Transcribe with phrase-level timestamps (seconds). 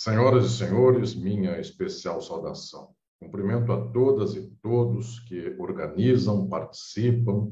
[0.00, 2.94] Senhoras e senhores, minha especial saudação.
[3.20, 7.50] Cumprimento a todas e todos que organizam, participam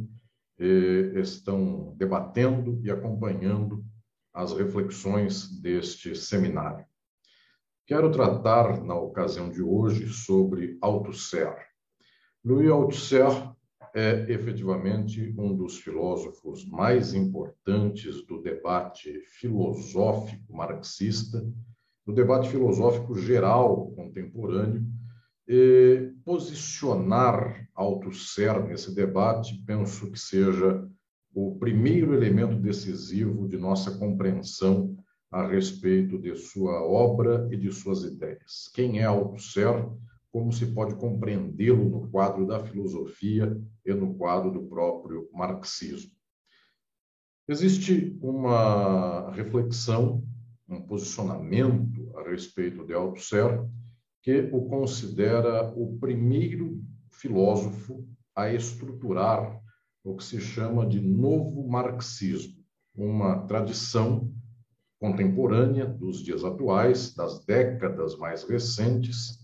[0.57, 3.85] estão debatendo e acompanhando
[4.33, 6.87] as reflexões deste seminário.
[7.85, 11.53] Quero tratar, na ocasião de hoje, sobre Althusser.
[12.45, 13.27] Louis Althusser
[13.93, 21.45] é efetivamente um dos filósofos mais importantes do debate filosófico marxista,
[22.07, 24.87] do debate filosófico geral contemporâneo,
[25.49, 30.89] e posicionar Althusser nesse debate, penso que seja
[31.35, 34.97] o primeiro elemento decisivo de nossa compreensão
[35.31, 38.71] a respeito de sua obra e de suas ideias.
[38.75, 39.87] Quem é Althusser?
[40.37, 46.13] como se pode compreendê-lo no quadro da filosofia e no quadro do próprio marxismo.
[47.49, 50.23] Existe uma reflexão,
[50.69, 53.65] um posicionamento a respeito de Althusser
[54.23, 59.61] que o considera o primeiro filósofo a estruturar
[60.03, 62.57] o que se chama de novo marxismo,
[62.95, 64.33] uma tradição
[64.99, 69.39] contemporânea dos dias atuais, das décadas mais recentes,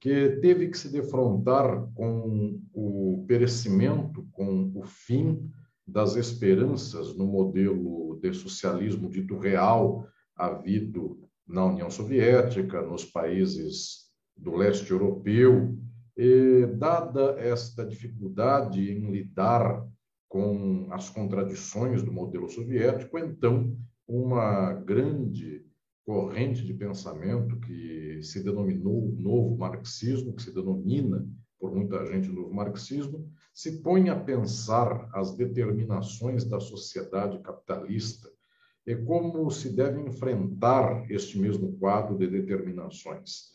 [0.00, 5.50] que teve que se defrontar com o perecimento, com o fim
[5.86, 14.54] das esperanças no modelo de socialismo dito real havido na União Soviética, nos países do
[14.54, 15.76] leste europeu,
[16.16, 19.86] e dada esta dificuldade em lidar
[20.28, 23.76] com as contradições do modelo soviético, então
[24.06, 25.64] uma grande
[26.04, 31.26] corrente de pensamento que se denominou novo marxismo, que se denomina
[31.58, 38.28] por muita gente novo marxismo, se põe a pensar as determinações da sociedade capitalista
[38.88, 43.52] e como se deve enfrentar este mesmo quadro de determinações.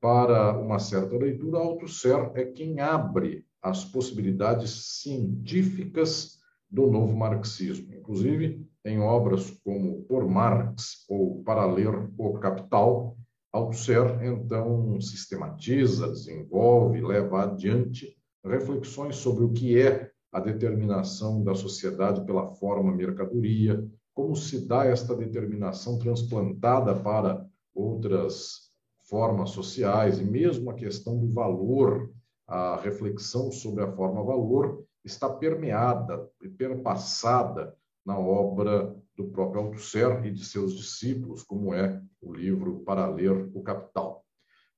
[0.00, 6.38] Para uma certa leitura, Althusser é quem abre as possibilidades científicas
[6.70, 7.92] do novo marxismo.
[7.92, 13.16] Inclusive, em obras como Por Marx ou Para Ler o Capital,
[13.52, 22.24] Althusser então sistematiza, desenvolve, leva adiante reflexões sobre o que é a determinação da sociedade
[22.24, 23.84] pela forma mercadoria,
[24.16, 28.70] como se dá esta determinação transplantada para outras
[29.10, 32.10] formas sociais e mesmo a questão do valor,
[32.48, 40.24] a reflexão sobre a forma valor está permeada e perpassada na obra do próprio Althusser
[40.24, 44.24] e de seus discípulos, como é o livro Para Ler o Capital.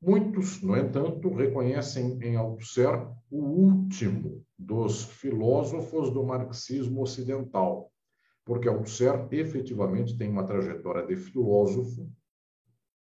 [0.02, 7.92] Muitos, no entanto, reconhecem em Althusser o último dos filósofos do marxismo ocidental,
[8.48, 12.10] porque Althusser efetivamente tem uma trajetória de filósofo.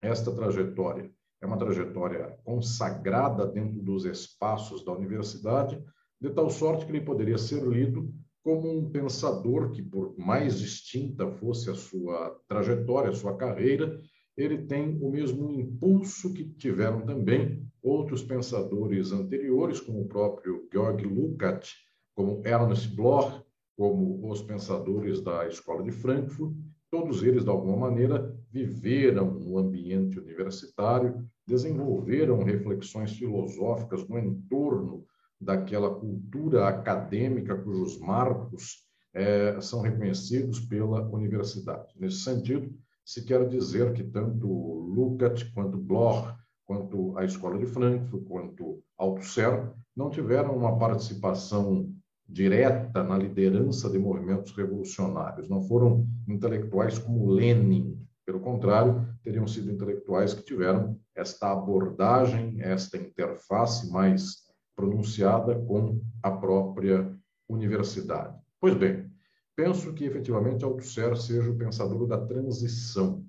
[0.01, 5.79] Esta trajetória é uma trajetória consagrada dentro dos espaços da universidade,
[6.19, 8.11] de tal sorte que ele poderia ser lido
[8.43, 14.01] como um pensador que, por mais distinta fosse a sua trajetória, a sua carreira,
[14.35, 21.05] ele tem o mesmo impulso que tiveram também outros pensadores anteriores, como o próprio Georg
[21.05, 21.75] Lukács,
[22.15, 23.44] como Ernst Bloch,
[23.77, 26.55] como os pensadores da Escola de Frankfurt,
[26.91, 35.05] todos eles, de alguma maneira, viveram no ambiente universitário, desenvolveram reflexões filosóficas no entorno
[35.41, 41.93] daquela cultura acadêmica cujos marcos é, são reconhecidos pela universidade.
[41.99, 42.73] Nesse sentido,
[43.05, 46.35] se quer dizer que tanto Lukács quanto Bloch,
[46.65, 51.94] quanto a Escola de Frankfurt, quanto Althusser, não tiveram uma participação
[52.29, 59.71] direta na liderança de movimentos revolucionários, não foram intelectuais como Lenin, pelo contrário, teriam sido
[59.71, 67.15] intelectuais que tiveram esta abordagem, esta interface mais pronunciada com a própria
[67.49, 68.37] universidade.
[68.61, 69.11] Pois bem,
[69.55, 73.25] penso que efetivamente Althusser seja o pensador da transição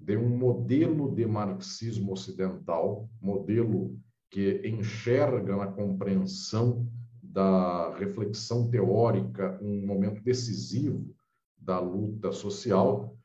[0.00, 3.98] de um modelo de marxismo ocidental, modelo
[4.30, 6.88] que enxerga na compreensão
[7.30, 11.14] da reflexão teórica um momento decisivo
[11.56, 13.16] da luta social,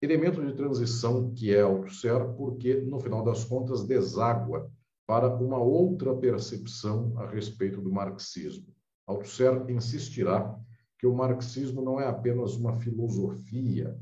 [0.00, 4.70] elemento de transição que é Althusser, porque, no final das contas, deságua
[5.06, 8.66] para uma outra percepção a respeito do marxismo.
[9.06, 10.58] Althusser insistirá
[10.98, 13.98] que o marxismo não é apenas uma filosofia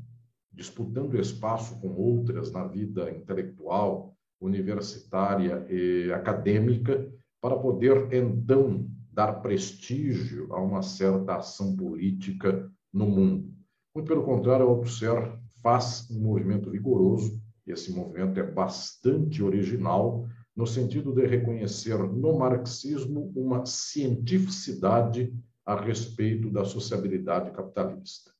[0.51, 10.53] disputando espaço com outras na vida intelectual, universitária e acadêmica, para poder então dar prestígio
[10.53, 13.53] a uma certa ação política no mundo.
[13.93, 21.13] Muito pelo contrário, Althusser faz um movimento vigoroso Esse movimento é bastante original, no sentido
[21.13, 25.33] de reconhecer no marxismo uma cientificidade
[25.65, 28.31] a respeito da sociabilidade capitalista.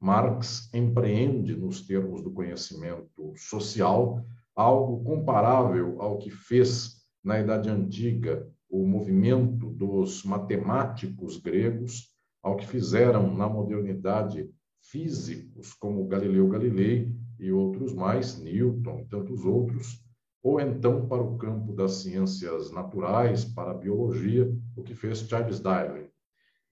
[0.00, 4.22] Marx empreende, nos termos do conhecimento social,
[4.54, 12.66] algo comparável ao que fez na Idade Antiga o movimento dos matemáticos gregos, ao que
[12.66, 14.50] fizeram na modernidade
[14.82, 20.04] físicos como Galileu Galilei e outros mais, Newton e tantos outros,
[20.42, 25.58] ou então para o campo das ciências naturais, para a biologia, o que fez Charles
[25.58, 26.06] Darwin.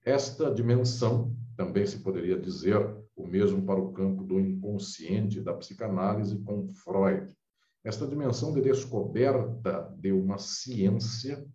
[0.05, 2.77] Esta dimensão, também se poderia dizer
[3.15, 7.35] o mesmo para o campo do inconsciente da psicanálise com Freud.
[7.83, 11.45] Esta dimensão de descoberta de uma ciência,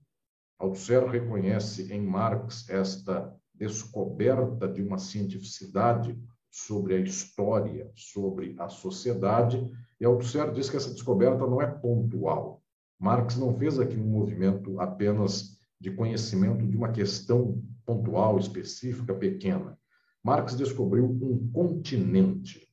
[0.58, 6.18] Althusser reconhece em Marx esta descoberta de uma cientificidade
[6.50, 9.70] sobre a história, sobre a sociedade,
[10.00, 12.62] e Althusser diz que essa descoberta não é pontual.
[12.98, 19.78] Marx não fez aqui um movimento apenas de conhecimento de uma questão pontual, específica, pequena.
[20.24, 22.68] Marx descobriu um continente.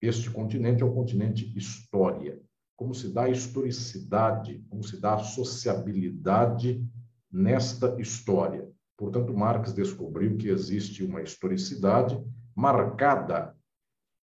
[0.00, 2.40] Este continente é o continente história.
[2.76, 6.88] Como se dá a historicidade, como se dá a sociabilidade
[7.30, 8.68] nesta história.
[8.96, 12.22] Portanto, Marx descobriu que existe uma historicidade
[12.54, 13.56] marcada,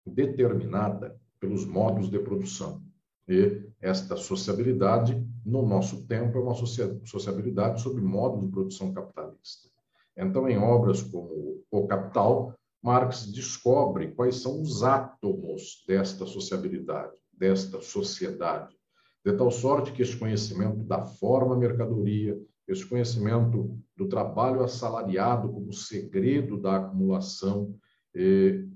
[0.06, 2.82] determinada pelos modos de produção.
[3.28, 9.68] E esta sociabilidade, no nosso tempo, é uma sociabilidade sob modo de produção capitalista.
[10.16, 17.80] Então, em obras como O Capital, Marx descobre quais são os átomos desta sociabilidade, desta
[17.80, 18.74] sociedade,
[19.24, 25.72] de tal sorte que este conhecimento da forma mercadoria, esse conhecimento do trabalho assalariado como
[25.72, 27.74] segredo da acumulação,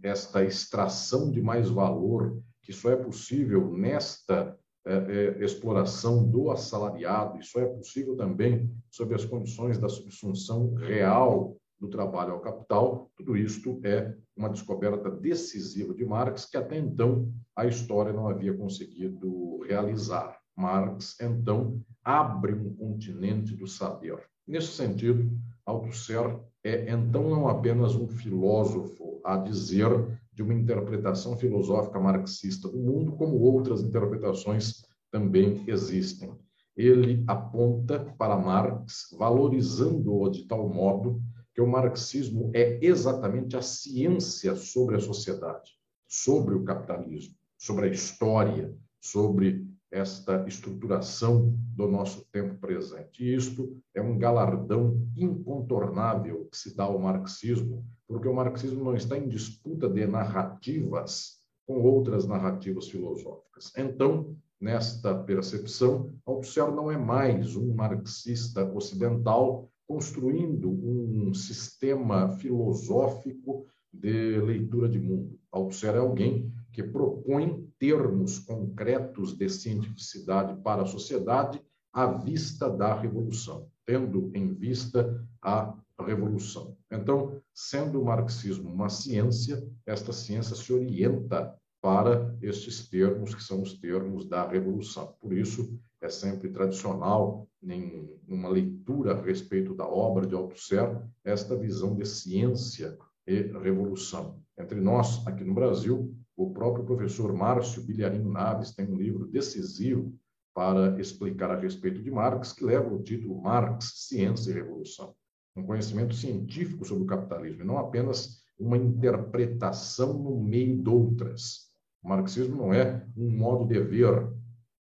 [0.02, 4.94] esta extração de mais valor, que só é possível nesta é,
[5.40, 11.88] é, exploração do assalariado, isso é possível também sob as condições da subsunção real do
[11.88, 17.66] trabalho ao capital, tudo isto é uma descoberta decisiva de Marx que até então a
[17.66, 20.41] história não havia conseguido realizar.
[20.62, 24.22] Marx, então, abre um continente do saber.
[24.46, 25.28] Nesse sentido,
[25.66, 32.78] Althusser é, então, não apenas um filósofo a dizer de uma interpretação filosófica marxista do
[32.78, 36.32] mundo, como outras interpretações também existem.
[36.76, 41.20] Ele aponta para Marx, valorizando-o de tal modo
[41.52, 45.72] que o marxismo é exatamente a ciência sobre a sociedade,
[46.08, 53.22] sobre o capitalismo, sobre a história, sobre esta estruturação do nosso tempo presente.
[53.22, 58.96] E isto é um galardão incontornável que se dá ao marxismo, porque o marxismo não
[58.96, 63.70] está em disputa de narrativas com outras narrativas filosóficas.
[63.76, 74.40] Então, nesta percepção, Althusser não é mais um marxista ocidental construindo um sistema filosófico de
[74.40, 75.38] leitura de mundo.
[75.50, 82.98] Althusser é alguém que propõe termos concretos de cientificidade para a sociedade à vista da
[82.98, 86.76] revolução, tendo em vista a revolução.
[86.90, 93.60] Então, sendo o marxismo uma ciência, esta ciência se orienta para estes termos que são
[93.60, 95.14] os termos da revolução.
[95.20, 101.56] Por isso, é sempre tradicional, em uma leitura a respeito da obra de Althusser, esta
[101.56, 104.41] visão de ciência e revolução.
[104.58, 110.15] Entre nós, aqui no Brasil, o próprio professor Márcio Bilharino Naves tem um livro decisivo
[110.55, 115.15] para explicar a respeito de Marx, que leva o título Marx, Ciência e Revolução.
[115.56, 121.70] Um conhecimento científico sobre o capitalismo, e não apenas uma interpretação no meio de outras.
[122.03, 124.31] O marxismo não é um modo de ver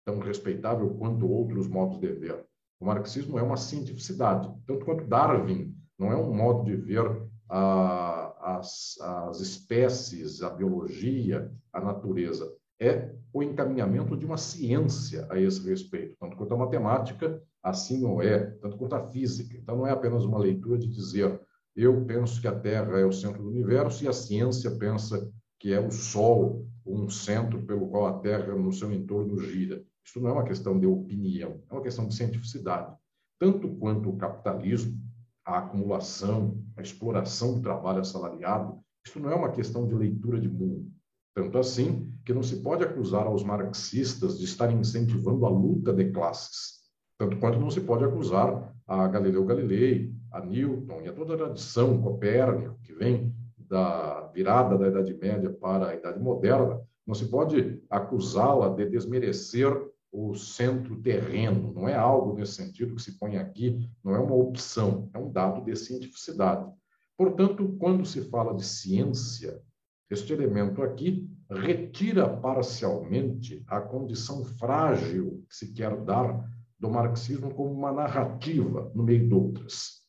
[0.05, 2.45] tão respeitável quanto outros modos de ver.
[2.79, 7.05] O marxismo é uma cientificidade, tanto quanto Darwin não é um modo de ver
[7.49, 8.16] a
[8.47, 12.49] as, as espécies, a biologia, a natureza.
[12.79, 18.21] É o encaminhamento de uma ciência a esse respeito, tanto quanto a matemática, assim não
[18.21, 19.57] é, tanto quanto a física.
[19.57, 21.39] Então, não é apenas uma leitura de dizer
[21.75, 25.71] eu penso que a Terra é o centro do universo e a ciência pensa que
[25.71, 29.83] é o Sol um centro pelo qual a Terra no seu entorno gira.
[30.03, 32.95] Isso não é uma questão de opinião, é uma questão de cientificidade.
[33.37, 34.97] Tanto quanto o capitalismo,
[35.45, 40.47] a acumulação, a exploração do trabalho assalariado, isso não é uma questão de leitura de
[40.47, 40.89] mundo.
[41.35, 46.11] Tanto assim que não se pode acusar aos marxistas de estarem incentivando a luta de
[46.11, 46.77] classes,
[47.17, 51.37] tanto quanto não se pode acusar a Galileu Galilei, a Newton e a toda a
[51.37, 57.25] tradição Copérnico, que vem da virada da Idade Média para a Idade Moderna, Não se
[57.25, 59.71] pode acusá-la de desmerecer
[60.11, 61.73] o centro terreno.
[61.73, 65.31] Não é algo nesse sentido que se põe aqui, não é uma opção, é um
[65.31, 66.69] dado de cientificidade.
[67.17, 69.61] Portanto, quando se fala de ciência,
[70.09, 76.49] este elemento aqui retira parcialmente a condição frágil que se quer dar
[76.79, 80.03] do marxismo como uma narrativa no meio de outras.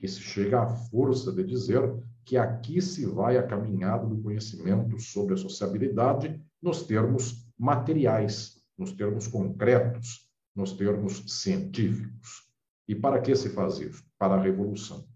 [0.00, 1.80] E se chega à força de dizer
[2.24, 8.92] que aqui se vai a caminhada do conhecimento sobre a sociabilidade nos termos materiais, nos
[8.92, 12.48] termos concretos, nos termos científicos.
[12.88, 14.04] E para que se faz isso?
[14.18, 15.06] Para a revolução.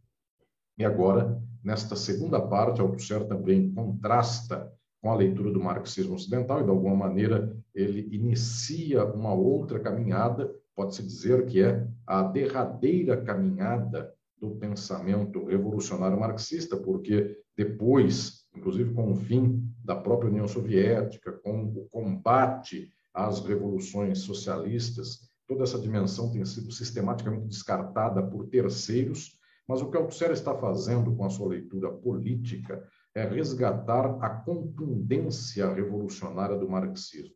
[0.78, 6.64] E agora, nesta segunda parte, Althusser também contrasta com a leitura do marxismo ocidental e,
[6.64, 14.12] de alguma maneira, ele inicia uma outra caminhada, pode-se dizer que é a derradeira caminhada
[14.38, 21.64] do pensamento revolucionário marxista, porque depois, inclusive com o fim da própria União Soviética, com
[21.64, 29.80] o combate às revoluções socialistas, toda essa dimensão tem sido sistematicamente descartada por terceiros, mas
[29.80, 36.58] o que Althusser está fazendo com a sua leitura política é resgatar a contundência revolucionária
[36.58, 37.34] do marxismo.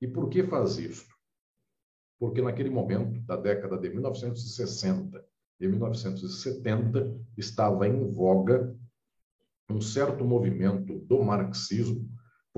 [0.00, 1.06] E por que faz isso?
[2.18, 5.24] Porque naquele momento, da década de 1960
[5.60, 8.76] de 1970, estava em voga
[9.70, 12.10] um certo movimento do marxismo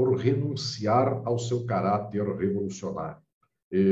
[0.02, 3.22] por renunciar ao seu caráter revolucionário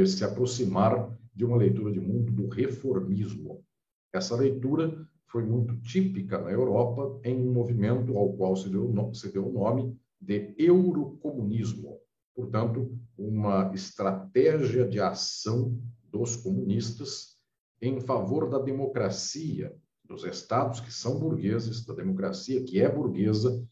[0.08, 3.64] se aproximar de uma leitura de mundo do reformismo.
[4.12, 9.32] Essa leitura foi muito típica na Europa em um movimento ao qual se deu, se
[9.32, 12.00] deu o nome de eurocomunismo.
[12.34, 17.36] Portanto, uma estratégia de ação dos comunistas
[17.80, 19.72] em favor da democracia
[20.04, 23.64] dos estados que são burgueses, da democracia que é burguesa,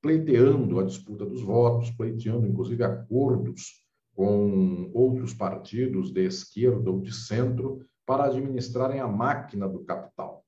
[0.00, 7.14] pleiteando a disputa dos votos, pleiteando inclusive acordos com outros partidos de esquerda ou de
[7.14, 10.44] centro para administrarem a máquina do capital.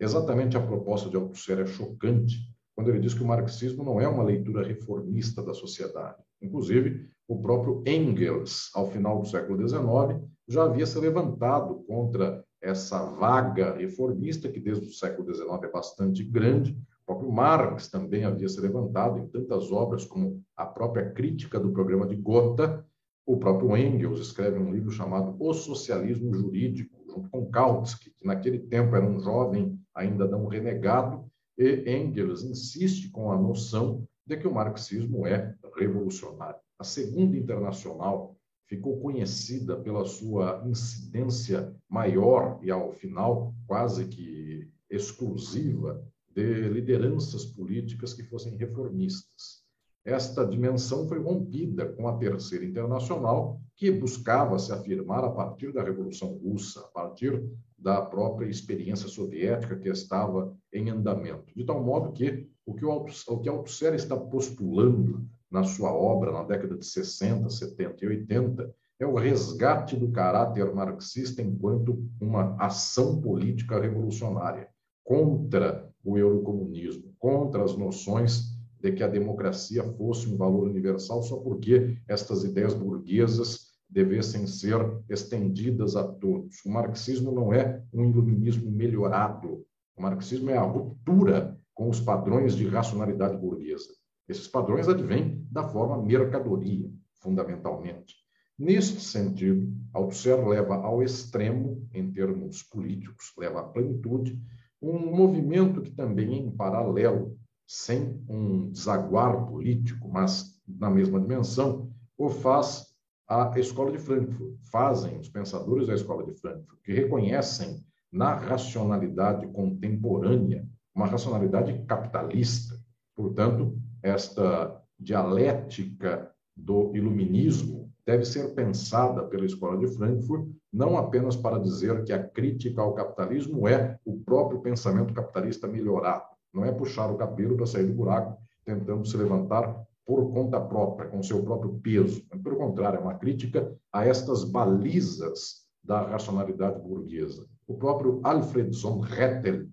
[0.00, 2.36] Exatamente a proposta de Althusser é chocante
[2.74, 6.22] quando ele diz que o marxismo não é uma leitura reformista da sociedade.
[6.42, 13.04] Inclusive, o próprio Engels, ao final do século XIX, já havia se levantado contra essa
[13.12, 16.76] vaga reformista, que desde o século XIX é bastante grande.
[17.06, 21.70] O próprio Marx também havia se levantado em tantas obras como a própria crítica do
[21.70, 22.82] programa de Gotha.
[23.26, 28.58] O próprio Engels escreve um livro chamado O Socialismo Jurídico, junto com Kautsky, que naquele
[28.58, 34.48] tempo era um jovem ainda não renegado, e Engels insiste com a noção de que
[34.48, 36.58] o marxismo é revolucionário.
[36.78, 38.34] A Segunda Internacional
[38.66, 46.02] ficou conhecida pela sua incidência maior e, ao final, quase que exclusiva
[46.34, 49.62] de lideranças políticas que fossem reformistas.
[50.04, 55.82] Esta dimensão foi rompida com a Terceira Internacional, que buscava se afirmar a partir da
[55.82, 57.42] Revolução Russa, a partir
[57.78, 61.54] da própria experiência soviética que estava em andamento.
[61.56, 66.76] De tal modo que o que o Althusser está postulando na sua obra na década
[66.76, 73.80] de 60, 70 e 80, é o resgate do caráter marxista enquanto uma ação política
[73.80, 74.68] revolucionária
[75.02, 81.38] contra o eurocomunismo, contra as noções de que a democracia fosse um valor universal só
[81.38, 84.76] porque estas ideias burguesas devessem ser
[85.08, 86.56] estendidas a todos.
[86.66, 89.64] O marxismo não é um iluminismo melhorado.
[89.96, 93.94] O marxismo é a ruptura com os padrões de racionalidade burguesa.
[94.28, 98.14] Esses padrões advêm da forma mercadoria, fundamentalmente.
[98.58, 104.40] Neste sentido, Althusser leva ao extremo, em termos políticos, leva à plenitude,
[104.84, 107.36] um movimento que também, em paralelo,
[107.66, 112.94] sem um desaguar político, mas na mesma dimensão, o faz
[113.26, 114.54] a Escola de Frankfurt.
[114.70, 122.78] Fazem os pensadores da Escola de Frankfurt, que reconhecem na racionalidade contemporânea uma racionalidade capitalista.
[123.16, 131.58] Portanto, esta dialética do iluminismo deve ser pensada pela Escola de Frankfurt não apenas para
[131.58, 137.10] dizer que a crítica ao capitalismo é o próprio pensamento capitalista melhorado, não é puxar
[137.10, 141.78] o cabelo para sair do buraco tentando se levantar por conta própria, com seu próprio
[141.82, 142.22] peso.
[142.42, 147.46] Pelo contrário, é uma crítica a estas balizas da racionalidade burguesa.
[147.66, 149.66] O próprio Alfred von Rettel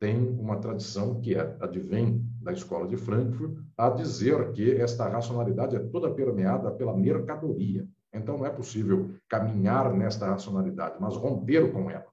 [0.00, 5.76] tem uma tradição que é, advém da escola de Frankfurt a dizer que esta racionalidade
[5.76, 7.86] é toda permeada pela mercadoria.
[8.12, 12.06] Então não é possível caminhar nesta racionalidade, mas romper com ela.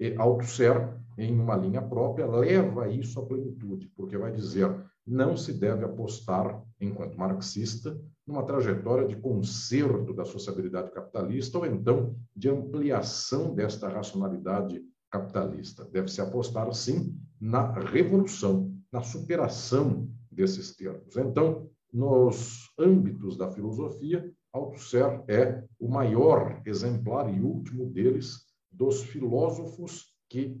[0.00, 4.74] E Althusser, em uma linha própria, leva isso à plenitude, porque vai dizer
[5.06, 12.16] não se deve apostar, enquanto marxista, numa trajetória de conserto da sociabilidade capitalista ou então
[12.34, 15.84] de ampliação desta racionalidade capitalista.
[15.84, 21.16] Deve-se apostar, sim, na revolução, na superação desses termos.
[21.16, 30.14] Então, nos âmbitos da filosofia, Althusser é o maior exemplar e último deles dos filósofos
[30.28, 30.60] que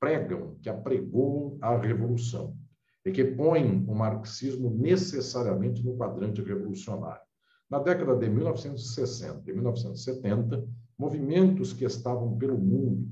[0.00, 2.56] pregam, que apregoam a revolução
[3.04, 7.22] e que põem o marxismo necessariamente no quadrante revolucionário.
[7.70, 10.68] Na década de 1960 e 1970,
[10.98, 13.08] movimentos que estavam pelo mundo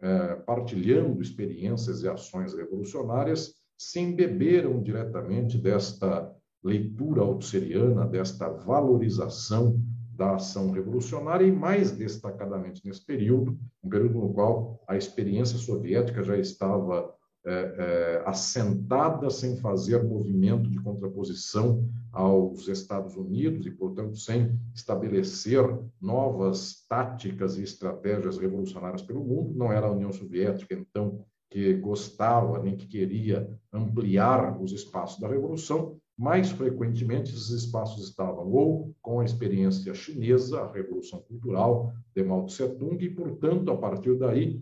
[0.00, 9.80] eh, partilhando experiências e ações revolucionárias se embeberam diretamente desta leitura altusseriana, desta valorização
[10.16, 16.24] da ação revolucionária e, mais destacadamente nesse período, um período no qual a experiência soviética
[16.24, 17.14] já estava
[17.46, 25.64] é, é, assentada sem fazer movimento de contraposição aos Estados Unidos e, portanto, sem estabelecer
[26.00, 29.56] novas táticas e estratégias revolucionárias pelo mundo.
[29.56, 35.28] Não era a União Soviética, então, que gostava nem que queria ampliar os espaços da
[35.28, 42.24] revolução, mais frequentemente esses espaços estavam ou com a experiência chinesa, a revolução cultural de
[42.24, 44.60] Mao Tse Tung, e, portanto, a partir daí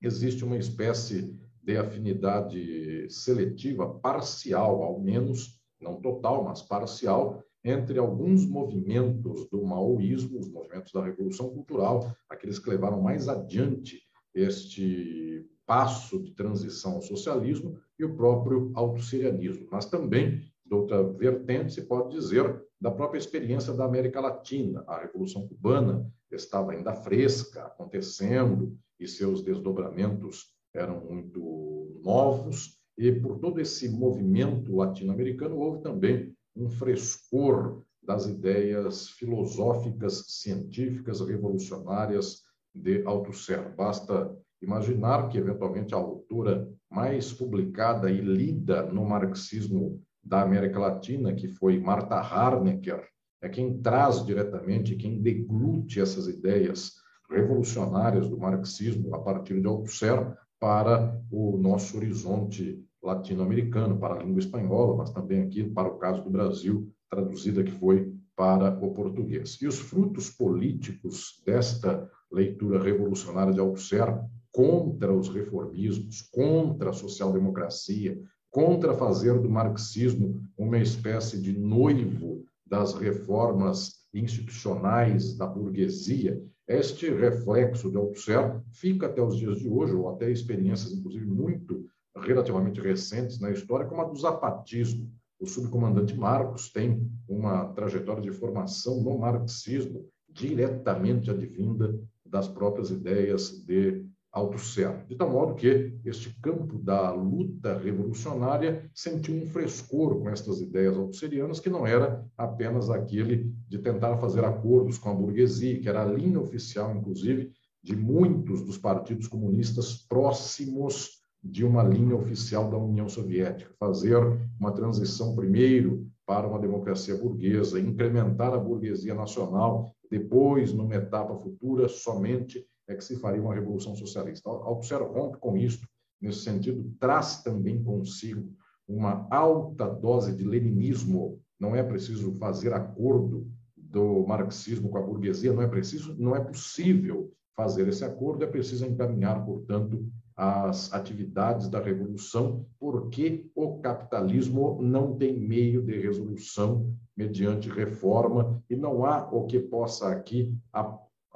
[0.00, 8.46] existe uma espécie de afinidade seletiva parcial, ao menos, não total, mas parcial, entre alguns
[8.46, 14.00] movimentos do maoísmo, os movimentos da revolução cultural, aqueles que levaram mais adiante
[14.32, 19.68] este passo de transição ao socialismo e o próprio autosserianismo.
[19.70, 24.82] Mas também, de outra vertente, se pode dizer da própria experiência da América Latina.
[24.86, 33.38] A Revolução Cubana estava ainda fresca, acontecendo, e seus desdobramentos eram muito novos, e por
[33.38, 42.42] todo esse movimento latino-americano houve também um frescor das ideias filosóficas, científicas, revolucionárias
[42.74, 43.74] de Althusser.
[43.76, 51.32] Basta imaginar que, eventualmente, a autora mais publicada e lida no marxismo da América Latina,
[51.32, 53.06] que foi Marta Harnecker,
[53.40, 56.94] é quem traz diretamente, quem deglute essas ideias
[57.30, 64.40] revolucionárias do marxismo a partir de Althusser para o nosso horizonte latino-americano, para a língua
[64.40, 69.60] espanhola, mas também aqui para o caso do Brasil, traduzida que foi para o português.
[69.62, 74.08] E os frutos políticos desta leitura revolucionária de Althusser
[74.58, 82.92] contra os reformismos, contra a social-democracia, contra fazer do marxismo uma espécie de noivo das
[82.92, 90.08] reformas institucionais da burguesia, este reflexo de Althusser fica até os dias de hoje, ou
[90.08, 95.08] até experiências, inclusive, muito relativamente recentes na história, como a do zapatismo.
[95.38, 103.64] O subcomandante Marcos tem uma trajetória de formação no marxismo diretamente advinda das próprias ideias
[103.64, 105.06] de Althusser.
[105.06, 110.96] De tal modo que este campo da luta revolucionária sentiu um frescor com estas ideias
[110.96, 116.02] althusserianas, que não era apenas aquele de tentar fazer acordos com a burguesia, que era
[116.02, 117.50] a linha oficial, inclusive,
[117.82, 123.72] de muitos dos partidos comunistas próximos de uma linha oficial da União Soviética.
[123.78, 124.18] Fazer
[124.58, 131.88] uma transição primeiro para uma democracia burguesa, incrementar a burguesia nacional, depois, numa etapa futura,
[131.88, 134.48] somente é que se faria uma revolução socialista.
[134.48, 135.86] Althusser rompe com isto,
[136.20, 138.50] nesse sentido, traz também consigo
[138.88, 141.40] uma alta dose de leninismo.
[141.60, 143.46] Não é preciso fazer acordo
[143.76, 148.46] do marxismo com a burguesia, não é preciso, não é possível fazer esse acordo, é
[148.46, 156.94] preciso encaminhar, portanto, as atividades da revolução, porque o capitalismo não tem meio de resolução
[157.16, 160.54] mediante reforma e não há o que possa aqui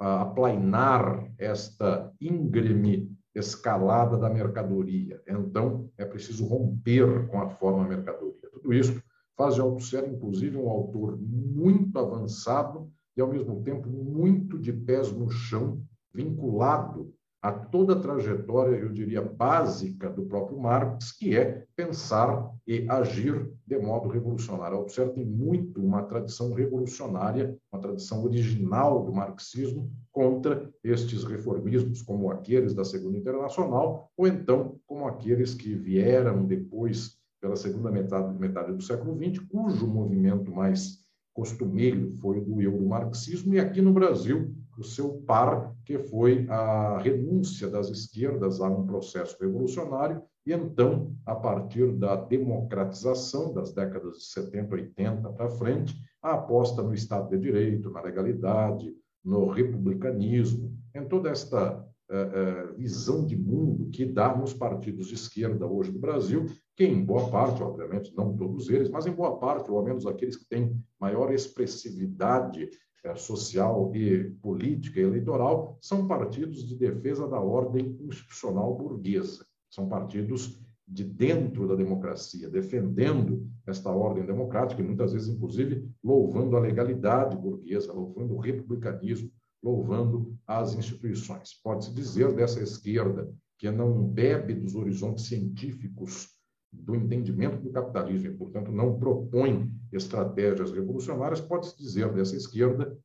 [0.03, 5.21] aplainar esta íngreme escalada da mercadoria.
[5.27, 8.49] Então, é preciso romper com a forma mercadoria.
[8.51, 9.01] Tudo isso
[9.35, 15.11] faz de Althusser, inclusive, um autor muito avançado e, ao mesmo tempo, muito de pés
[15.11, 15.81] no chão,
[16.13, 22.85] vinculado a toda a trajetória, eu diria, básica do próprio Marx, que é pensar e
[22.89, 24.77] agir de modo revolucionário.
[24.77, 32.31] Althusser tem muito uma tradição revolucionária, uma tradição original do marxismo contra estes reformismos, como
[32.31, 38.71] aqueles da Segunda Internacional, ou então como aqueles que vieram depois, pela segunda metade, metade
[38.71, 41.03] do século XX, cujo movimento mais
[41.33, 46.97] costumeiro foi o do euromarxismo, e aqui no Brasil o seu par, que foi a
[46.99, 54.17] renúncia das esquerdas a um processo revolucionário E então, a partir da democratização das décadas
[54.17, 60.77] de 70, 80 para frente, a aposta no Estado de Direito, na legalidade, no republicanismo,
[60.93, 65.91] em toda esta eh, eh, visão de mundo que dá nos partidos de esquerda hoje
[65.91, 69.77] no Brasil, que em boa parte, obviamente, não todos eles, mas em boa parte, ou
[69.77, 72.69] ao menos aqueles que têm maior expressividade
[73.15, 79.45] social e política eleitoral, são partidos de defesa da ordem institucional burguesa.
[79.69, 86.55] São partidos de dentro da democracia, defendendo esta ordem democrática e muitas vezes, inclusive, louvando
[86.55, 89.31] a legalidade burguesa, louvando o republicanismo,
[89.63, 91.53] louvando as instituições.
[91.63, 96.32] Pode-se dizer dessa esquerda que não bebe dos horizontes científicos
[96.73, 102.97] do entendimento do capitalismo e, portanto, não propõe estratégias revolucionárias, pode-se dizer dessa esquerda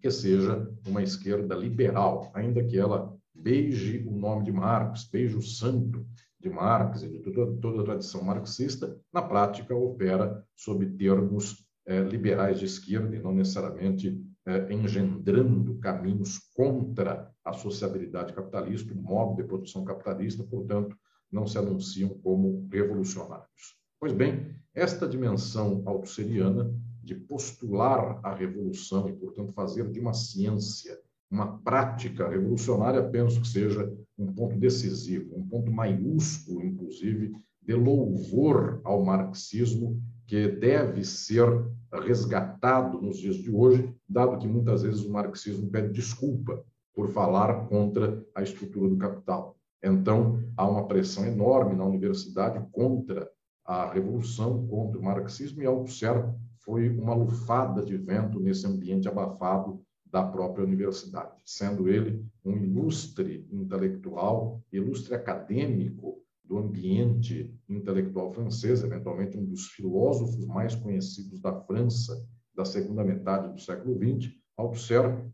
[0.00, 5.42] que seja uma esquerda liberal, ainda que ela beije o nome de Marx, beije o
[5.42, 6.06] santo
[6.40, 12.02] de Marx e de toda, toda a tradição marxista, na prática opera sob termos eh,
[12.02, 19.36] liberais de esquerda e não necessariamente eh, engendrando caminhos contra a sociabilidade capitalista, o modo
[19.36, 20.96] de produção capitalista, portanto,
[21.30, 23.76] não se anunciam como revolucionários.
[24.00, 30.98] Pois bem, esta dimensão altusseriana de postular a revolução e, portanto, fazer de uma ciência
[31.30, 38.80] uma prática revolucionária, penso que seja um ponto decisivo, um ponto maiúsculo, inclusive, de louvor
[38.82, 41.46] ao marxismo, que deve ser
[41.92, 46.64] resgatado nos dias de hoje, dado que muitas vezes o marxismo pede desculpa
[46.94, 49.57] por falar contra a estrutura do capital.
[49.82, 53.30] Então, há uma pressão enorme na universidade contra
[53.64, 59.80] a revolução, contra o marxismo, e Althusser foi uma lufada de vento nesse ambiente abafado
[60.10, 69.36] da própria universidade, sendo ele um ilustre intelectual, ilustre acadêmico do ambiente intelectual francês, eventualmente
[69.36, 75.24] um dos filósofos mais conhecidos da França da segunda metade do século XX, Althusser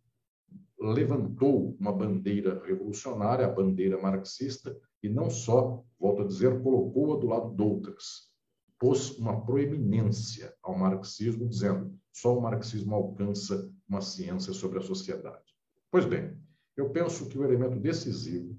[0.84, 7.26] levantou uma bandeira revolucionária, a bandeira marxista, e não só, volto a dizer, colocou-a do
[7.26, 8.30] lado de outras.
[8.78, 15.42] Pôs uma proeminência ao marxismo, dizendo só o marxismo alcança uma ciência sobre a sociedade.
[15.90, 16.36] Pois bem,
[16.76, 18.56] eu penso que o elemento decisivo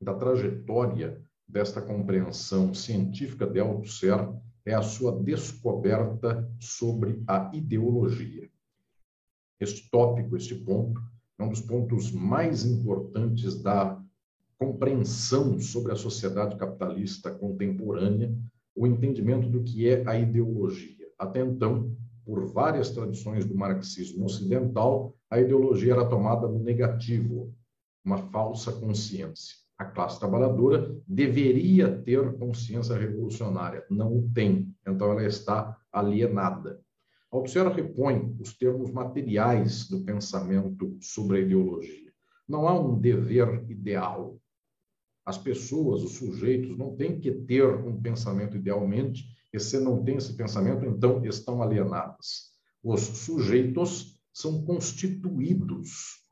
[0.00, 4.32] da trajetória desta compreensão científica de Althusser
[4.64, 8.50] é a sua descoberta sobre a ideologia.
[9.58, 11.00] Este tópico, este ponto,
[11.38, 14.02] é um dos pontos mais importantes da
[14.58, 18.34] compreensão sobre a sociedade capitalista contemporânea,
[18.74, 21.06] o entendimento do que é a ideologia.
[21.16, 27.54] Até então, por várias tradições do marxismo ocidental, a ideologia era tomada no negativo,
[28.04, 29.56] uma falsa consciência.
[29.78, 36.80] A classe trabalhadora deveria ter consciência revolucionária, não tem, então ela está alienada.
[37.30, 42.12] Althusser repõe os termos materiais do pensamento sobre a ideologia.
[42.48, 44.40] Não há um dever ideal.
[45.26, 50.16] As pessoas, os sujeitos, não têm que ter um pensamento idealmente e se não tem
[50.16, 52.52] esse pensamento, então estão alienadas.
[52.82, 56.22] Os sujeitos são constituídos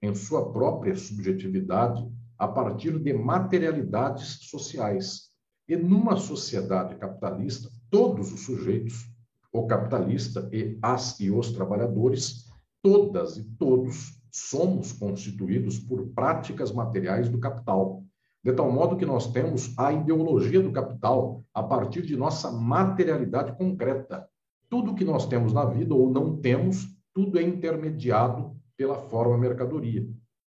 [0.00, 2.06] em sua própria subjetividade
[2.38, 5.30] a partir de materialidades sociais.
[5.66, 9.13] E numa sociedade capitalista, todos os sujeitos,
[9.54, 12.50] o capitalista e as e os trabalhadores,
[12.82, 18.04] todas e todos somos constituídos por práticas materiais do capital
[18.44, 23.56] de tal modo que nós temos a ideologia do capital a partir de nossa materialidade
[23.56, 24.28] concreta.
[24.68, 30.06] Tudo que nós temos na vida ou não temos, tudo é intermediado pela forma mercadoria.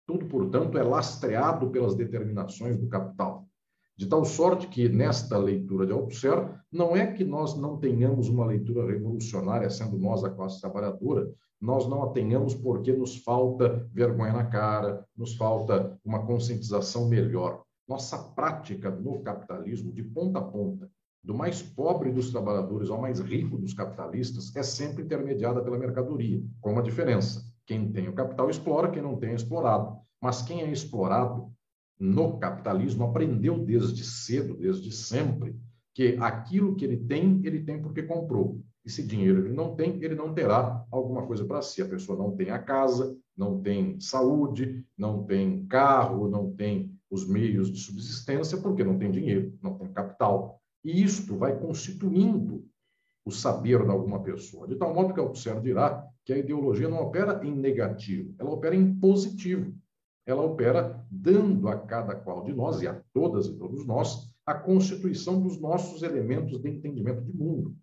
[0.07, 3.47] Tudo, portanto, é lastreado pelas determinações do capital.
[3.95, 8.45] De tal sorte que, nesta leitura de Althusser, não é que nós não tenhamos uma
[8.45, 14.34] leitura revolucionária, sendo nós a classe trabalhadora, nós não a tenhamos porque nos falta vergonha
[14.34, 17.63] na cara, nos falta uma conscientização melhor.
[17.88, 20.89] Nossa prática no capitalismo, de ponta a ponta,
[21.23, 26.43] do mais pobre dos trabalhadores ao mais rico dos capitalistas, é sempre intermediada pela mercadoria,
[26.60, 27.45] com uma diferença.
[27.65, 29.97] Quem tem o capital explora, quem não tem é explorado.
[30.21, 31.49] Mas quem é explorado
[31.99, 35.56] no capitalismo aprendeu desde cedo, desde sempre,
[35.93, 38.62] que aquilo que ele tem, ele tem porque comprou.
[38.86, 41.82] E se dinheiro ele não tem, ele não terá alguma coisa para si.
[41.82, 47.27] A pessoa não tem a casa, não tem saúde, não tem carro, não tem os
[47.27, 50.60] meios de subsistência porque não tem dinheiro, não tem capital.
[50.84, 52.65] E isto vai constituindo
[53.25, 54.67] o saber de alguma pessoa.
[54.67, 58.75] De tal modo que Althusser dirá que a ideologia não opera em negativo, ela opera
[58.75, 59.73] em positivo.
[60.25, 64.53] Ela opera dando a cada qual de nós, e a todas e todos nós, a
[64.53, 67.75] constituição dos nossos elementos de entendimento de mundo.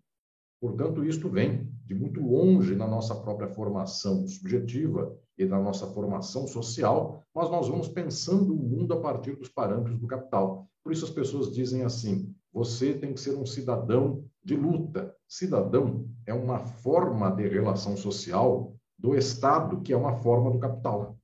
[0.59, 6.45] Portanto, isto vem de muito longe na nossa própria formação subjetiva e na nossa formação
[6.45, 10.67] social, mas nós vamos pensando o mundo a partir dos parâmetros do capital.
[10.83, 15.15] Por isso as pessoas dizem assim: você tem que ser um cidadão de luta.
[15.27, 21.17] Cidadão é uma forma de relação social do Estado, que é uma forma do capital.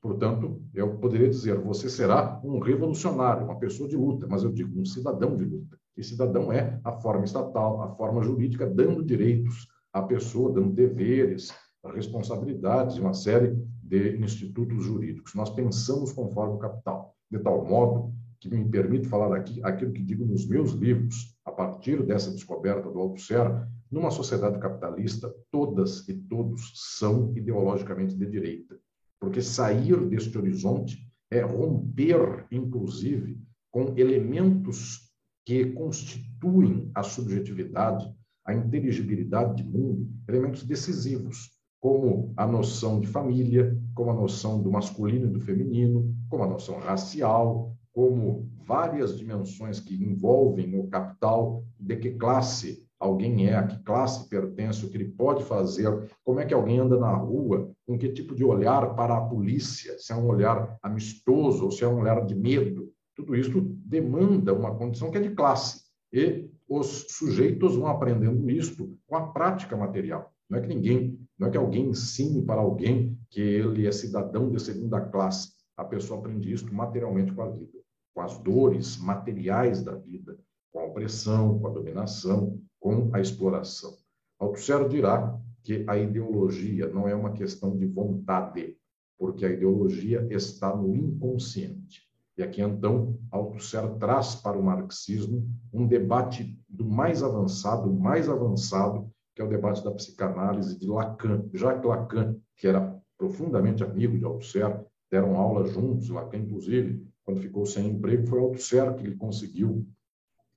[0.00, 4.80] Portanto, eu poderia dizer, você será um revolucionário, uma pessoa de luta, mas eu digo
[4.80, 5.78] um cidadão de luta.
[5.96, 11.52] E cidadão é a forma estatal, a forma jurídica, dando direitos à pessoa, dando deveres,
[11.84, 15.34] responsabilidades, uma série de institutos jurídicos.
[15.34, 20.02] Nós pensamos conforme o capital, de tal modo que me permite falar aqui aquilo que
[20.02, 26.14] digo nos meus livros, a partir dessa descoberta do Althusser, numa sociedade capitalista, todas e
[26.14, 28.78] todos são ideologicamente de direita,
[29.20, 33.38] porque sair deste horizonte é romper, inclusive,
[33.70, 35.10] com elementos
[35.46, 38.12] que constituem a subjetividade,
[38.44, 44.70] a inteligibilidade de mundo, elementos decisivos, como a noção de família, como a noção do
[44.70, 51.64] masculino e do feminino, como a noção racial, como várias dimensões que envolvem o capital,
[51.78, 56.38] de que classe alguém é, a que classe pertence, o que ele pode fazer, como
[56.38, 60.12] é que alguém anda na rua, com que tipo de olhar para a polícia, se
[60.12, 62.92] é um olhar amistoso ou se é um olhar de medo.
[63.16, 65.82] Tudo isso demanda uma condição que é de classe.
[66.12, 70.32] E os sujeitos vão aprendendo isto com a prática material.
[70.48, 74.50] Não é que ninguém, não é que alguém ensine para alguém que ele é cidadão
[74.50, 75.52] de segunda classe.
[75.76, 77.80] A pessoa aprende isso materialmente com a vida
[78.14, 80.38] com as dores materiais da vida,
[80.72, 83.94] com a opressão, com a dominação, com a exploração.
[84.38, 88.76] Althusser dirá que a ideologia não é uma questão de vontade,
[89.18, 92.08] porque a ideologia está no inconsciente.
[92.38, 99.10] E aqui, então, Althusser traz para o marxismo um debate do mais avançado, mais avançado,
[99.34, 101.44] que é o debate da psicanálise de Lacan.
[101.52, 107.66] Jacques Lacan, que era profundamente amigo de Althusser, deram aula juntos, Lacan, inclusive, quando ficou
[107.66, 109.86] sem emprego, foi Althusser que ele conseguiu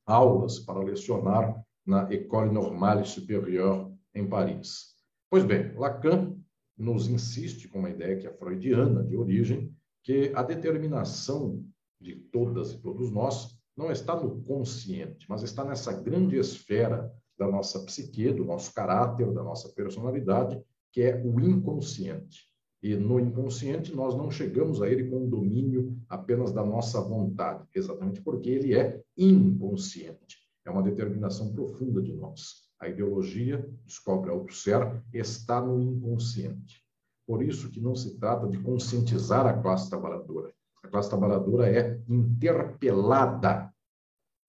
[0.06, 4.94] aulas para lecionar na École Normale Supérieure em Paris.
[5.30, 6.36] Pois bem, Lacan
[6.78, 11.64] nos insiste com uma ideia que é freudiana de origem, que a determinação
[12.00, 17.48] de todas e todos nós não está no consciente, mas está nessa grande esfera da
[17.48, 22.44] nossa psique, do nosso caráter, da nossa personalidade, que é o inconsciente.
[22.82, 27.66] E no inconsciente nós não chegamos a ele com o domínio apenas da nossa vontade,
[27.74, 30.43] exatamente porque ele é inconsciente.
[30.66, 32.64] É uma determinação profunda de nós.
[32.80, 36.84] A ideologia, descobre Althusser, está no inconsciente.
[37.26, 40.54] Por isso que não se trata de conscientizar a classe trabalhadora.
[40.84, 43.74] A classe trabalhadora é interpelada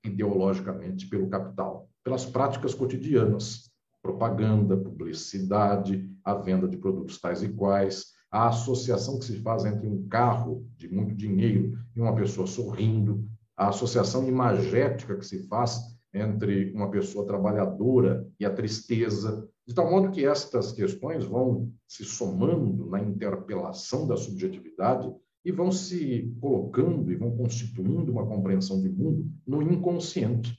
[0.04, 3.70] ideologicamente pelo capital, pelas práticas cotidianas,
[4.02, 9.86] propaganda, publicidade, a venda de produtos tais e quais, a associação que se faz entre
[9.86, 15.93] um carro de muito dinheiro e uma pessoa sorrindo, a associação imagética que se faz
[16.14, 22.04] entre uma pessoa trabalhadora e a tristeza, de tal modo que estas questões vão se
[22.04, 25.12] somando na interpelação da subjetividade
[25.44, 30.56] e vão se colocando e vão constituindo uma compreensão de mundo no inconsciente.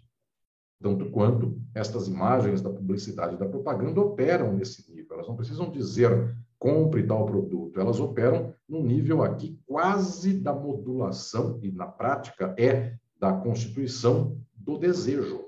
[0.82, 5.16] Tanto quanto estas imagens da publicidade e da propaganda operam nesse nível.
[5.16, 7.80] Elas não precisam dizer compre tal produto.
[7.80, 14.78] Elas operam num nível aqui quase da modulação, e na prática é da constituição do
[14.78, 15.45] desejo.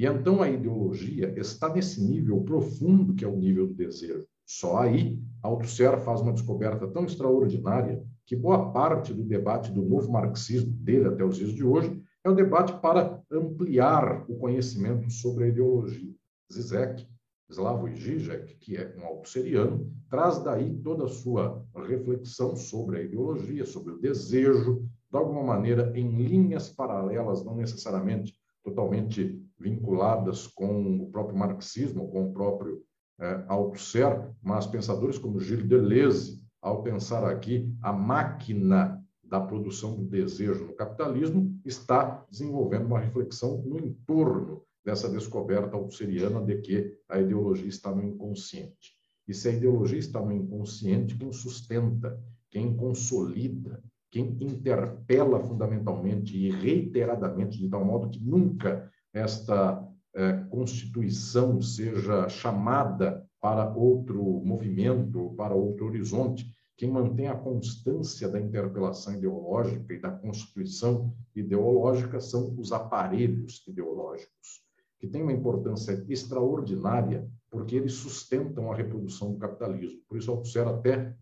[0.00, 4.26] E então a ideologia está nesse nível profundo que é o nível do desejo.
[4.46, 10.10] Só aí Althusser faz uma descoberta tão extraordinária que boa parte do debate do novo
[10.10, 15.44] marxismo dele até os dias de hoje é o debate para ampliar o conhecimento sobre
[15.44, 16.14] a ideologia.
[16.50, 17.06] Zizek
[17.50, 23.66] Slavoj Žižek, que é um altusseriano, traz daí toda a sua reflexão sobre a ideologia,
[23.66, 28.32] sobre o desejo, de alguma maneira em linhas paralelas, não necessariamente
[28.64, 32.82] totalmente vinculadas com o próprio marxismo, com o próprio
[33.20, 40.04] é, Althusser, mas pensadores como Gilles Deleuze, ao pensar aqui a máquina da produção do
[40.04, 47.20] desejo no capitalismo, está desenvolvendo uma reflexão no entorno dessa descoberta altusseriana de que a
[47.20, 48.96] ideologia está no inconsciente.
[49.28, 52.18] E se a ideologia está no inconsciente, quem sustenta,
[52.50, 61.60] quem consolida, quem interpela fundamentalmente e reiteradamente, de tal modo que nunca esta eh, constituição
[61.60, 69.92] seja chamada para outro movimento, para outro horizonte, quem mantém a constância da interpelação ideológica
[69.92, 74.64] e da constituição ideológica são os aparelhos ideológicos,
[74.98, 80.00] que têm uma importância extraordinária porque eles sustentam a reprodução do capitalismo.
[80.08, 81.14] Por isso, Althusser até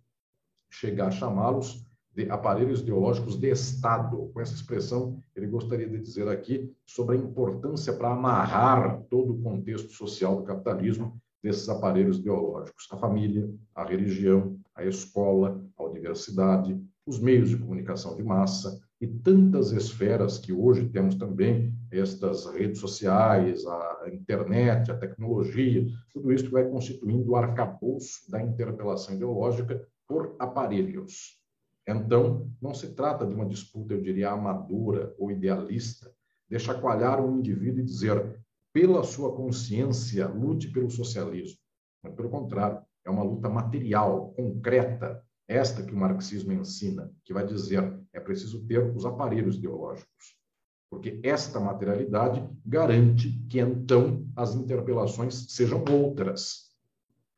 [0.70, 1.87] chegar a chamá-los
[2.18, 4.28] de aparelhos ideológicos de Estado.
[4.34, 9.40] Com essa expressão, ele gostaria de dizer aqui sobre a importância para amarrar todo o
[9.40, 16.76] contexto social do capitalismo desses aparelhos ideológicos: a família, a religião, a escola, a universidade,
[17.06, 22.80] os meios de comunicação de massa e tantas esferas que hoje temos também, estas redes
[22.80, 30.34] sociais, a internet, a tecnologia, tudo isso vai constituindo o arcabouço da interpelação ideológica por
[30.40, 31.37] aparelhos.
[31.88, 36.12] Então, não se trata de uma disputa, eu diria, amadora ou idealista,
[36.46, 38.38] de chacoalhar um indivíduo e dizer,
[38.74, 41.58] pela sua consciência, lute pelo socialismo.
[42.02, 47.46] Mas, pelo contrário, é uma luta material, concreta, esta que o marxismo ensina, que vai
[47.46, 50.36] dizer é preciso ter os aparelhos ideológicos.
[50.90, 56.68] Porque esta materialidade garante que então as interpelações sejam outras,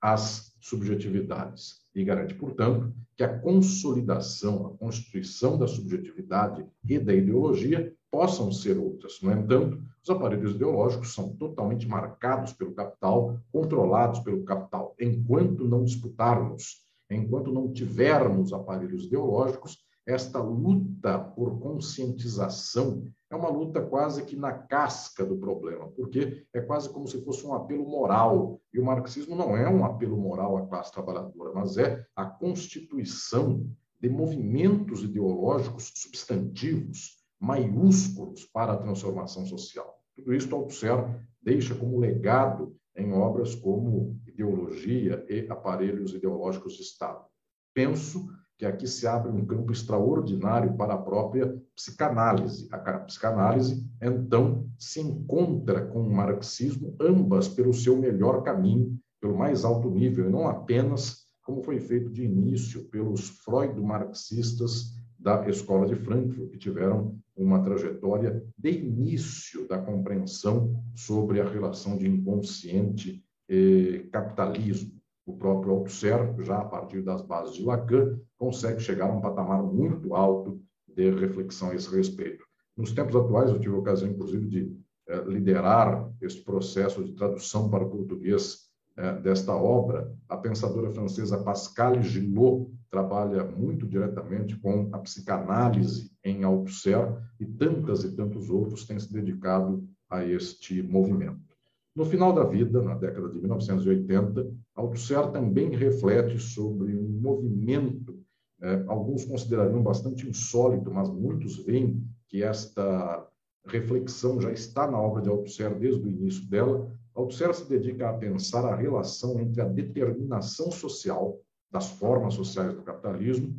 [0.01, 1.80] as subjetividades.
[1.95, 8.79] E garante, portanto, que a consolidação, a constituição da subjetividade e da ideologia possam ser
[8.79, 9.21] outras.
[9.23, 14.95] No entanto, os aparelhos ideológicos são totalmente marcados pelo capital, controlados pelo capital.
[14.99, 19.79] Enquanto não disputarmos, enquanto não tivermos aparelhos ideológicos,
[20.11, 26.61] esta luta por conscientização é uma luta quase que na casca do problema, porque é
[26.61, 28.61] quase como se fosse um apelo moral.
[28.73, 33.71] E o marxismo não é um apelo moral à classe trabalhadora, mas é a constituição
[34.01, 39.99] de movimentos ideológicos substantivos maiúsculos para a transformação social.
[40.17, 47.25] Tudo isso Althusser deixa como legado em obras como Ideologia e Aparelhos Ideológicos de Estado.
[47.73, 48.29] Penso
[48.61, 52.69] que aqui se abre um campo extraordinário para a própria psicanálise.
[52.71, 59.65] A psicanálise, então, se encontra com o marxismo, ambas pelo seu melhor caminho, pelo mais
[59.65, 65.95] alto nível, e não apenas como foi feito de início pelos Freud-marxistas da Escola de
[65.95, 74.07] Frankfurt, que tiveram uma trajetória de início da compreensão sobre a relação de inconsciente e
[74.13, 75.00] capitalismo.
[75.31, 79.63] O próprio Althusser, já a partir das bases de Lacan, consegue chegar a um patamar
[79.63, 82.45] muito alto de reflexão a esse respeito.
[82.77, 84.77] Nos tempos atuais, eu tive a ocasião, inclusive, de
[85.09, 90.13] eh, liderar este processo de tradução para o português eh, desta obra.
[90.29, 97.07] A pensadora francesa Pascal Gillot trabalha muito diretamente com a psicanálise em Althusser
[97.39, 101.50] e tantas e tantos outros têm se dedicado a este movimento.
[101.95, 108.19] No final da vida, na década de 1980, Althusser também reflete sobre um movimento,
[108.63, 113.27] eh, alguns considerariam bastante insólito, mas muitos veem que esta
[113.67, 116.91] reflexão já está na obra de Althusser desde o início dela.
[117.15, 122.83] Althusser se dedica a pensar a relação entre a determinação social das formas sociais do
[122.83, 123.55] capitalismo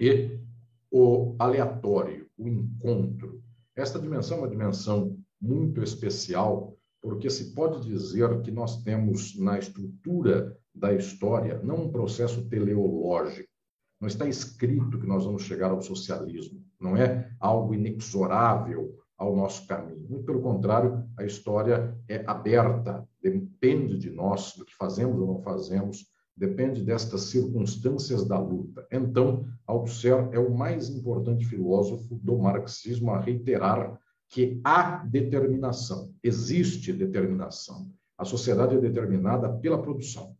[0.00, 0.38] e
[0.90, 3.42] o aleatório, o encontro.
[3.74, 9.58] Esta dimensão é uma dimensão muito especial, porque se pode dizer que nós temos na
[9.58, 13.48] estrutura da história não um processo teleológico.
[14.00, 16.62] Não está escrito que nós vamos chegar ao socialismo.
[16.78, 20.06] Não é algo inexorável ao nosso caminho.
[20.08, 25.40] Muito pelo contrário, a história é aberta, depende de nós, do que fazemos ou não
[25.40, 26.06] fazemos,
[26.36, 28.86] depende destas circunstâncias da luta.
[28.92, 36.92] Então, Althusser é o mais importante filósofo do marxismo a reiterar que há determinação, existe
[36.92, 37.90] determinação.
[38.18, 40.36] A sociedade é determinada pela produção.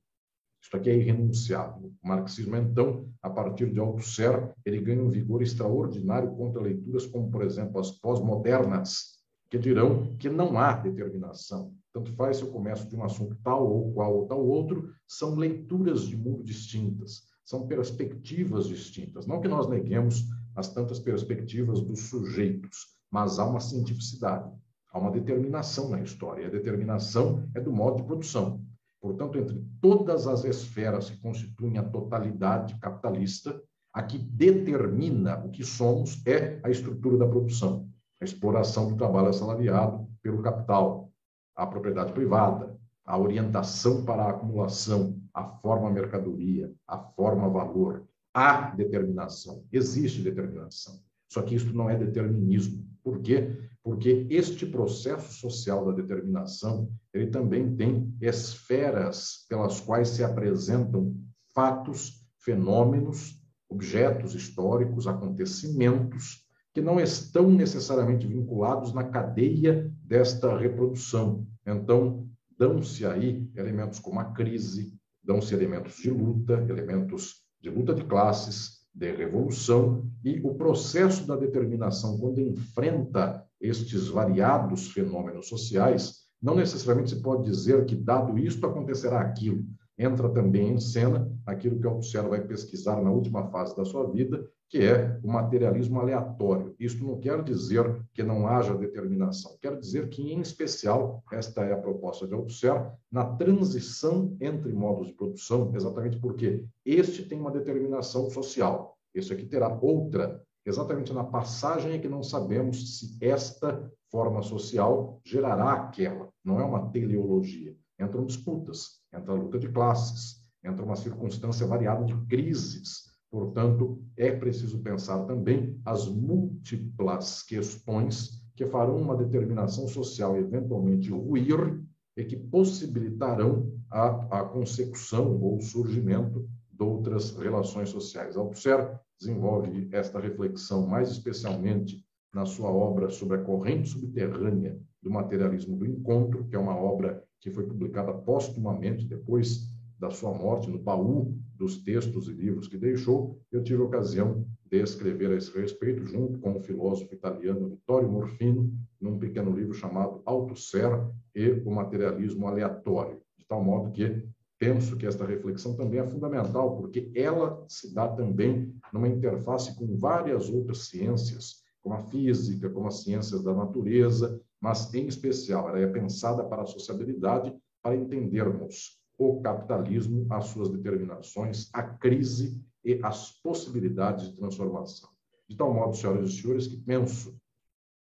[0.62, 1.92] Isso aqui é irrenunciável.
[2.02, 7.30] O marxismo, então, a partir de Althusser, ele ganha um vigor extraordinário contra leituras como,
[7.30, 9.16] por exemplo, as pós-modernas,
[9.48, 11.72] que dirão que não há determinação.
[11.92, 15.36] Tanto faz se eu começo de um assunto tal ou qual ou tal outro, são
[15.36, 19.26] leituras de mundo distintas, são perspectivas distintas.
[19.26, 20.24] Não que nós neguemos
[20.56, 24.46] as tantas perspectivas dos sujeitos, mas há uma cientificidade,
[24.92, 26.42] há uma determinação na história.
[26.42, 28.62] E a determinação é do modo de produção.
[29.00, 33.58] Portanto, entre todas as esferas que constituem a totalidade capitalista,
[33.90, 37.88] a que determina o que somos é a estrutura da produção,
[38.20, 41.10] a exploração do trabalho assalariado pelo capital,
[41.56, 48.06] a propriedade privada, a orientação para a acumulação, a forma mercadoria, a forma valor.
[48.34, 51.00] Há determinação, existe determinação.
[51.28, 52.86] Só que isso não é determinismo.
[53.06, 53.56] Por quê?
[53.84, 61.14] Porque este processo social da determinação, ele também tem esferas pelas quais se apresentam
[61.54, 66.44] fatos fenômenos, objetos históricos, acontecimentos
[66.74, 71.46] que não estão necessariamente vinculados na cadeia desta reprodução.
[71.64, 72.28] Então,
[72.58, 78.75] dão-se aí elementos como a crise, dão-se elementos de luta, elementos de luta de classes,
[78.96, 87.10] de revolução, e o processo da determinação, quando enfrenta estes variados fenômenos sociais, não necessariamente
[87.10, 89.64] se pode dizer que, dado isto, acontecerá aquilo.
[89.98, 94.46] Entra também em cena aquilo que Althusser vai pesquisar na última fase da sua vida,
[94.68, 96.74] que é o materialismo aleatório.
[96.78, 101.72] Isto não quer dizer que não haja determinação, quer dizer que, em especial, esta é
[101.72, 107.50] a proposta de Althusser, na transição entre modos de produção, exatamente porque este tem uma
[107.50, 110.42] determinação social, este aqui terá outra.
[110.64, 116.28] Exatamente na passagem é que não sabemos se esta forma social gerará aquela.
[116.44, 117.76] Não é uma teleologia.
[117.98, 124.30] Entram disputas, entra a luta de classes, entra uma circunstância variada de crises Portanto, é
[124.30, 131.84] preciso pensar também as múltiplas questões que farão uma determinação social eventualmente ruir
[132.16, 138.36] e que possibilitarão a, a consecução ou surgimento de outras relações sociais.
[138.36, 142.02] Althusser desenvolve esta reflexão mais especialmente
[142.32, 147.22] na sua obra sobre a corrente subterrânea do materialismo do encontro, que é uma obra
[147.40, 152.76] que foi publicada póstumamente depois da sua morte no baú dos textos e livros que
[152.76, 158.10] deixou, eu tive ocasião de escrever a esse respeito, junto com o filósofo italiano Vittorio
[158.10, 163.20] Morfino, num pequeno livro chamado Althusser e o Materialismo Aleatório.
[163.38, 164.26] De tal modo que
[164.58, 169.96] penso que esta reflexão também é fundamental, porque ela se dá também numa interface com
[169.96, 175.78] várias outras ciências, como a física, como as ciências da natureza, mas, em especial, ela
[175.78, 183.00] é pensada para a sociabilidade, para entendermos o capitalismo, as suas determinações, a crise e
[183.02, 185.08] as possibilidades de transformação.
[185.48, 187.36] De tal modo, senhoras e senhores, que penso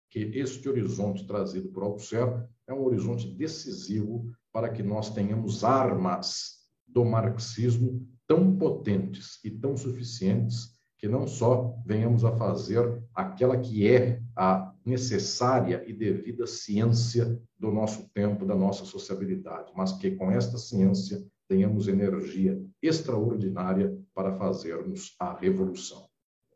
[0.09, 6.59] que este horizonte trazido por Althusser é um horizonte decisivo para que nós tenhamos armas
[6.87, 13.87] do marxismo tão potentes e tão suficientes que não só venhamos a fazer aquela que
[13.87, 20.31] é a necessária e devida ciência do nosso tempo, da nossa sociabilidade, mas que com
[20.31, 26.07] esta ciência tenhamos energia extraordinária para fazermos a revolução.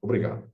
[0.01, 0.52] Obrigado.